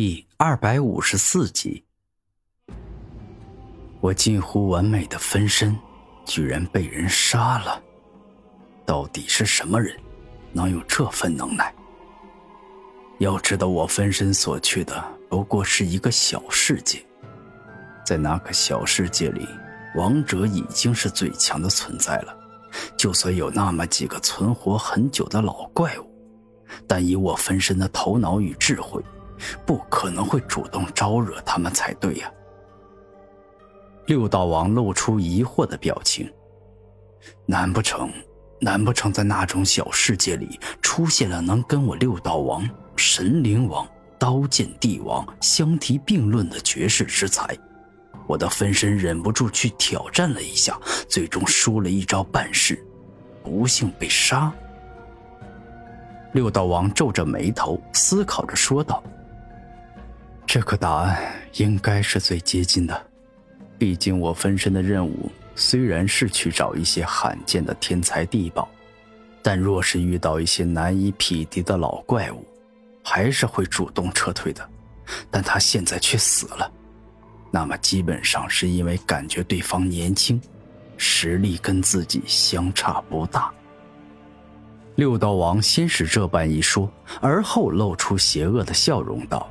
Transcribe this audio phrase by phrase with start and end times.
[0.00, 1.82] 第二百五十四集，
[4.00, 5.76] 我近乎完美的分身，
[6.24, 7.82] 居然被人杀了。
[8.86, 9.98] 到底是什么人，
[10.52, 11.74] 能有这份能耐？
[13.18, 17.04] 要知道，我分身所去的不过是一个小世界，
[18.06, 19.48] 在那个小世界里，
[19.96, 22.38] 王者已经是最强的存在了。
[22.96, 26.08] 就算有那么几个存活很久的老怪物，
[26.86, 29.02] 但以我分身的头脑与智慧。
[29.66, 32.30] 不可能会主动招惹他们才对呀！
[34.06, 36.32] 六道王露出疑惑的表情。
[37.44, 38.10] 难不成，
[38.60, 43.86] 难不成在那种小世界里出现了能跟我六道王、神灵王、
[44.18, 47.56] 刀剑帝王相提并论的绝世之才？
[48.26, 52.82] 我的分身忍不住去挑战了一下，最终输了一招半式，
[53.42, 54.52] 不幸被杀。
[56.32, 59.02] 六道王皱着眉头思考着说道。
[60.48, 63.06] 这个答案应该是最接近的，
[63.76, 68.66] 毕竟我分身的任务虽然是去找一些罕见的天才地宝，
[69.42, 72.42] 但若是遇到一些难以匹敌的老怪物，
[73.04, 74.66] 还是会主动撤退的。
[75.30, 76.72] 但他现在却死了，
[77.50, 80.40] 那么基本上是因为感觉对方年轻，
[80.96, 83.52] 实力跟自己相差不大。
[84.94, 89.46] 六道王先是这般一说，而后露出邪恶的笑容道。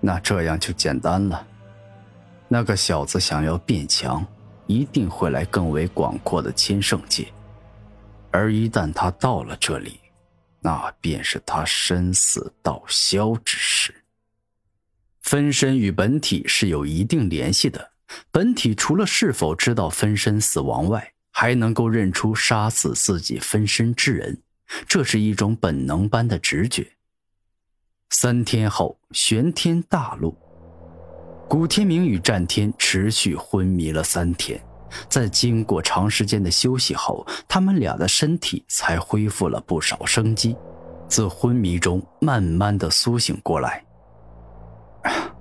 [0.00, 1.46] 那这样就简单了。
[2.48, 4.26] 那个小子想要变强，
[4.66, 7.28] 一定会来更为广阔的千圣界，
[8.30, 10.00] 而一旦他到了这里，
[10.60, 13.94] 那便是他生死道消之时。
[15.22, 17.90] 分身与本体是有一定联系的，
[18.32, 24.42] 本体除了是否知道分身死亡外，还能够认出杀死自己分身之人，
[24.88, 26.96] 这是一种本能般的直觉。
[28.12, 30.36] 三天后，玄天大陆，
[31.48, 34.60] 古天明与战天持续昏迷了三天，
[35.08, 40.56] 在经过长时间的休息后，他们俩的身体才恢复了不少生机，
[41.08, 43.84] 自昏迷中慢慢的苏醒过来。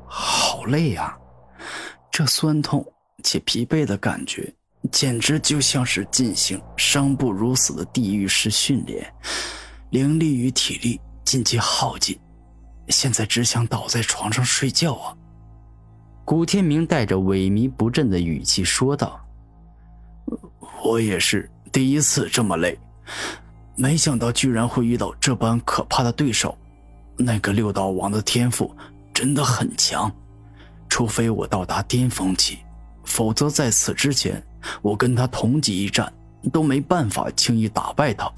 [0.08, 1.18] 好累啊，
[2.12, 2.86] 这酸痛
[3.24, 4.54] 且疲惫的感觉，
[4.92, 9.12] 简直就像是进行生不如死的地狱式训练，
[9.90, 12.16] 灵力与体力尽皆耗尽。
[12.90, 15.16] 现在只想倒在床上睡觉啊！
[16.26, 19.20] 古天明带着萎靡不振的语气说道
[20.84, 22.78] ：“我也是第一次这么累，
[23.76, 26.58] 没想到居然会遇到这般可怕的对手。
[27.18, 28.76] 那个六道王的天赋
[29.14, 30.12] 真的很强，
[30.88, 32.60] 除非我到达巅峰期，
[33.04, 34.42] 否则在此之前，
[34.82, 36.12] 我跟他同级一战
[36.52, 38.32] 都没办法轻易打败他。”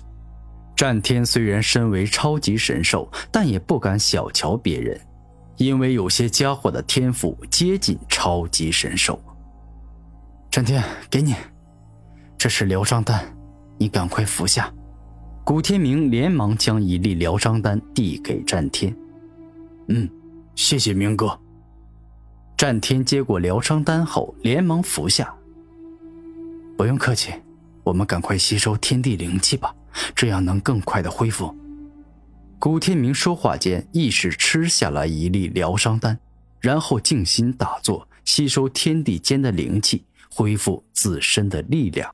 [0.82, 5.00] 战天虽然身为超级神兽，但也不敢小瞧别人，
[5.58, 9.22] 因为有些家伙的天赋接近超级神兽。
[10.50, 11.36] 战天，给你，
[12.36, 13.24] 这是疗伤丹，
[13.78, 14.74] 你赶快服下。
[15.44, 18.92] 古天明连忙将一粒疗伤丹递给战天。
[19.88, 20.10] 嗯，
[20.56, 21.40] 谢谢明哥。
[22.58, 25.32] 战天接过疗伤丹后，连忙服下。
[26.76, 27.32] 不用客气，
[27.84, 29.72] 我们赶快吸收天地灵气吧。
[30.16, 31.56] 这样能更快的恢复。
[32.60, 36.20] 古天明说话间，意识吃下了一粒疗伤丹，
[36.60, 42.14] 然后静心打坐，吸收天地间的灵气，恢复自身的力量。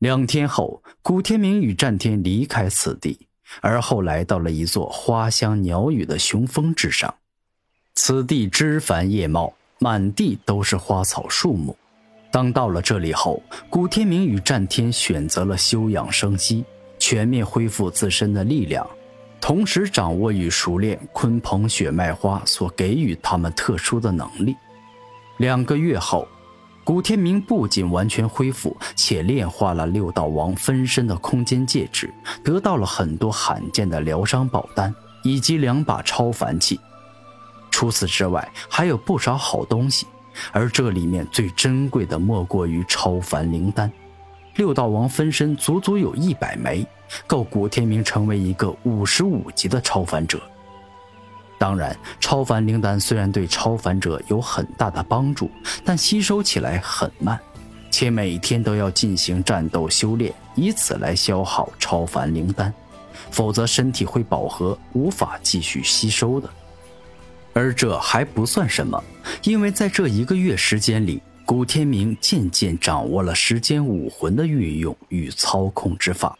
[0.00, 3.26] 两天后，古天明与战天离开此地，
[3.62, 7.14] 而后来到了一座花香鸟语的雄峰之上。
[7.94, 11.74] 此地枝繁叶茂，满地都是花草树木。
[12.36, 16.66] 当到了这里后，古天明与战天选择了休养生息，
[16.98, 18.86] 全面恢复自身的力量，
[19.40, 24.54] 同时掌握与熟练鲲鹏血脉花所给予他们特殊的能力。
[25.38, 26.28] 两个月后，
[26.84, 32.12] 古天明不仅完全恢复，且炼化了六道王分身的空间戒指，
[32.44, 36.78] 得到了很多罕见的疗伤宝丹以及两把超凡器。
[37.70, 40.06] 除此之外，还有不少好东西。
[40.52, 43.90] 而这里面最珍贵的莫过于超凡灵丹，
[44.56, 46.86] 六道王分身足足有一百枚，
[47.26, 50.40] 够古天明成为一个五十五级的超凡者。
[51.58, 55.50] 当然，超凡灵丹虽然对超凡者有很大的帮助，
[55.84, 57.40] 但吸收起来很慢，
[57.90, 62.72] 且每天都要进行战斗修炼，以此来消耗超凡灵丹，
[63.30, 66.48] 否则身体会饱和，无法继续吸收的。
[67.56, 69.02] 而这还不算什么，
[69.42, 76.38] 因为在这一个月时间里，古天明渐渐掌握了时间武魂的运用与操控之法。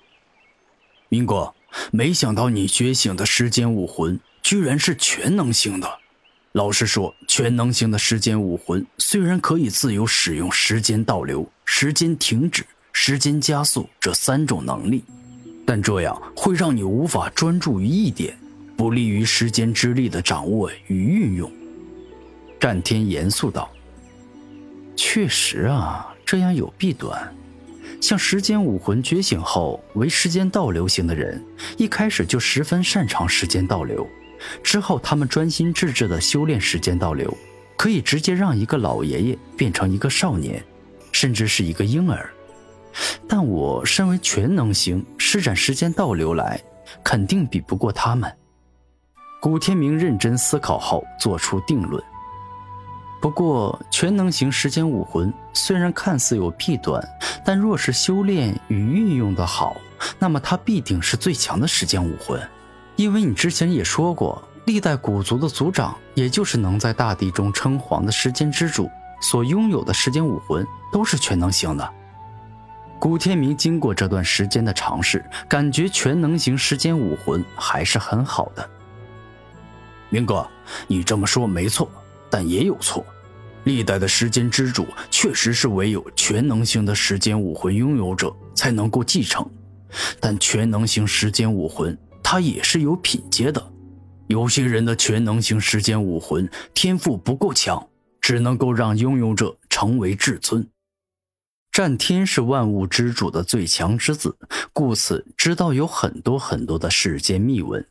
[1.08, 1.54] 明哥，
[1.90, 5.88] 没想到你觉醒的时间武魂居然是全能型的。
[6.52, 15.02] 老实说，全能型的时间武魂虽然可以自由使用时间倒流、时间停止、时间加速这三种能力，
[15.64, 18.36] 但这样会让你无法专注于一点，
[18.76, 21.50] 不利于时间之力的掌握与运用。
[22.60, 23.70] 战天严肃道
[24.96, 27.34] ：“确实啊，这样有弊端。
[28.00, 31.42] 像时间武魂觉醒后为时间倒流型的人，
[31.78, 34.06] 一开始就十分擅长时间倒流。”
[34.62, 37.34] 之后，他们专心致志地修炼时间倒流，
[37.76, 40.62] 可以直接让一个老爷爷变成一个少年，
[41.10, 42.30] 甚至是一个婴儿。
[43.26, 46.62] 但我身为全能型，施展时间倒流来，
[47.02, 48.30] 肯定比不过他们。
[49.40, 52.02] 古天明认真思考后做出定论。
[53.20, 57.02] 不过，全能型时间武魂虽然看似有弊端，
[57.44, 59.76] 但若是修炼与运用的好，
[60.18, 62.40] 那么它必定是最强的时间武魂。
[62.94, 68.88] 因为你之前也说过，历代古族的族长，也就是能在大地中称皇的时间之主，
[69.20, 71.88] 所拥有的时间武魂都是全能型的。
[72.98, 78.70] 古天明经过这段时间的尝试，感觉全能型时间武魂还是很好的。
[80.10, 80.46] 明哥，
[80.86, 81.90] 你这么说没错，
[82.30, 83.04] 但也有错。
[83.64, 89.44] 历代的时间之主确实是唯有全能型的时间武魂拥有者才能够继承，
[90.20, 91.96] 但全能型时间武魂。
[92.22, 93.72] 他也是有品阶的，
[94.26, 97.88] 有些人的全能型时间武魂天赋不够强，
[98.20, 100.68] 只能够让拥有者成为至尊。
[101.70, 104.36] 战天是万物之主的最强之子，
[104.72, 107.86] 故此知道有很多很多的世间秘闻。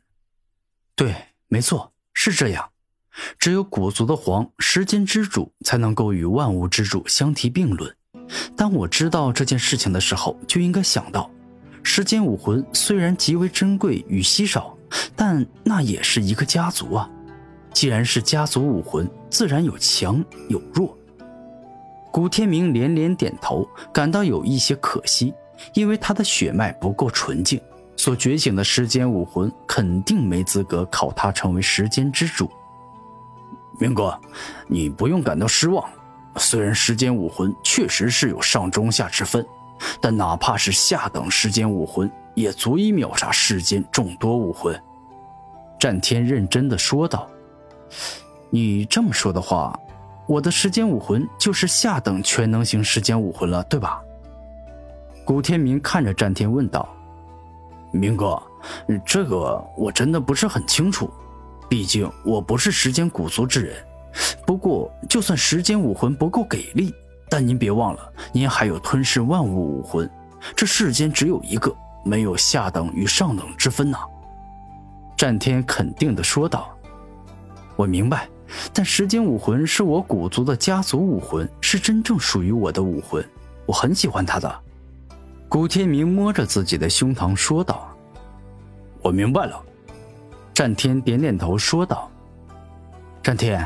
[0.95, 1.15] 对，
[1.47, 2.67] 没错，是这样。
[3.37, 7.95] 只有古族的皇时间之主才能够与万物之主相提并论。
[8.57, 11.29] 当我知道这件事情的时候，就应该想到。
[11.83, 14.75] 时间武魂虽然极为珍贵与稀少，
[15.15, 17.07] 但那也是一个家族啊。
[17.71, 20.97] 既然是家族武魂，自然有强有弱。
[22.11, 25.33] 古天明连连点头，感到有一些可惜，
[25.73, 27.61] 因为他的血脉不够纯净，
[27.97, 32.49] 所觉醒的时间武魂肯定没资格考他成为时间之主。
[33.79, 34.19] 明哥，
[34.67, 35.87] 你不用感到失望，
[36.37, 39.45] 虽然时间武魂确实是有上中下之分。
[39.99, 44.73] 但哪怕是下等时间武魂，也足以秒杀世间众多武魂。
[45.77, 47.27] 战天认真的说道
[48.49, 49.77] ：“你这么说的话，
[50.27, 54.01] 我的时间武魂就是下等全能型时间武魂了，对吧？”
[55.25, 56.87] 古天明看着战天问道
[57.95, 58.41] ：“明哥，
[59.05, 61.09] 这个我真的不是很清楚，
[61.69, 63.75] 毕竟我不是时间古族之人。
[64.45, 66.93] 不过，就算时间武魂不够给力。”
[67.27, 70.07] 但您别忘了，您还有吞噬万物武魂，
[70.55, 71.75] 这世间只有一个，
[72.05, 73.97] 没有下等与上等之分呐。
[75.17, 76.69] 战天肯定的说道
[77.75, 78.29] ：“我明白，
[78.71, 83.27] 但时间武魂是我古族的家族武魂，是真正属于我的武魂，
[83.65, 84.55] 我很喜欢它的。”
[85.47, 87.95] 古天明摸着自己的胸膛说道
[89.01, 89.61] ：“我明白了。”
[90.53, 92.09] 战天点点头说道
[93.21, 93.65] ：“战天，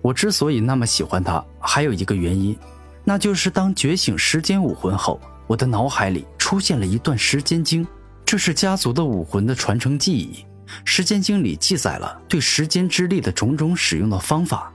[0.00, 2.56] 我之所以那么喜欢他，还有一个原因。”
[3.04, 7.86] 那就是当觉醒时间武魂后，我的脑海里出现了一段时间经，
[8.24, 10.44] 这是家族的武魂的传承记忆。
[10.84, 14.72] 时间经里记载了对时间之力的种种使用的方法，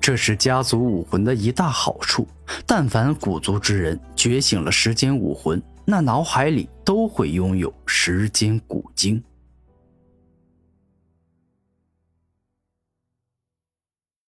[0.00, 2.28] 这是家族武魂的一大好处。
[2.66, 9.22] 但凡古族之人觉醒了时间武魂，那脑海里都会拥有时间古经。